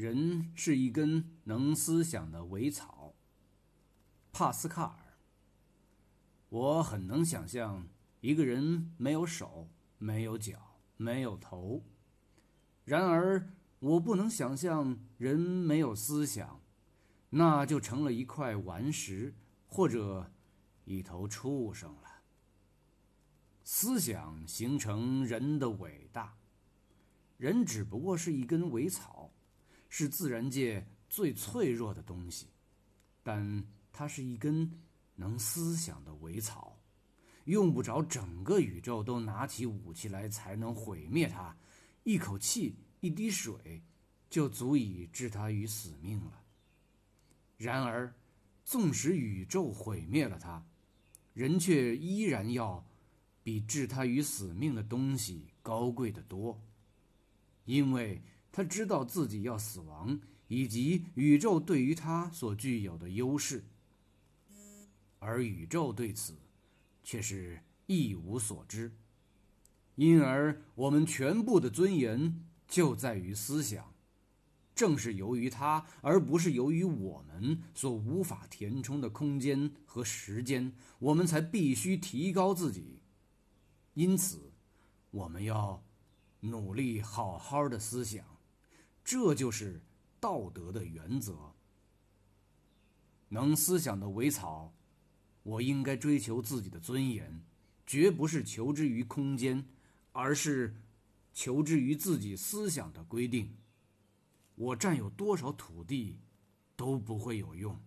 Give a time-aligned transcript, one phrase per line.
[0.00, 3.14] 人是一根能思想的苇草。
[4.32, 5.18] 帕斯卡尔，
[6.48, 7.86] 我很能想象
[8.22, 9.68] 一个人没有手、
[9.98, 11.84] 没有脚、没有头。
[12.86, 16.62] 然而，我不能想象人没有思想，
[17.28, 19.34] 那就成了一块顽石
[19.66, 20.32] 或者
[20.86, 22.22] 一头畜生了。
[23.62, 26.38] 思想形成人的伟大，
[27.36, 29.19] 人只不过是一根苇草。
[29.92, 32.46] 是自然界最脆弱的东西，
[33.24, 34.72] 但它是一根
[35.16, 36.80] 能思想的苇草，
[37.46, 41.56] 用不着整个宇宙都拿起武器来才能毁灭它，
[42.04, 43.82] 一口气、一滴水
[44.30, 46.40] 就足以置它于死命了。
[47.56, 48.14] 然而，
[48.64, 50.64] 纵使宇宙毁灭了它，
[51.34, 52.86] 人却依然要
[53.42, 56.62] 比置它于死命的东西高贵得多，
[57.64, 58.22] 因为。
[58.52, 63.64] 他知道自己要死亡，以及宇宙对于他所具有的优势，
[65.18, 66.34] 而宇宙对此
[67.02, 68.92] 却是一无所知。
[69.96, 73.92] 因而，我们全部的尊严就在于思想。
[74.74, 83.02] 正是由于它，而不是由于我们所无法填充的空间和时间，我们才必须提高自己。
[83.92, 84.52] 因此，
[85.10, 85.84] 我们要
[86.40, 88.24] 努力好好的思想。
[89.10, 89.82] 这就是
[90.20, 91.52] 道德的原则。
[93.30, 94.72] 能思想的苇草，
[95.42, 97.44] 我应该追求自己的尊严，
[97.84, 99.66] 绝不是求之于空间，
[100.12, 100.76] 而是
[101.34, 103.56] 求之于自己思想的规定。
[104.54, 106.20] 我占有多少土地
[106.76, 107.80] 都不会有用，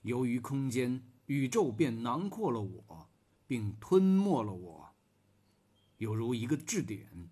[0.00, 3.10] 由于空间，宇宙便囊括了我，
[3.46, 4.94] 并吞没了我，
[5.98, 7.28] 犹如一个质点。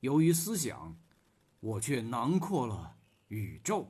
[0.00, 0.94] 由于思想。
[1.62, 2.96] 我却囊括了
[3.28, 3.86] 宇宙。